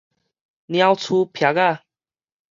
[0.67, 1.83] 鳥鼠擗仔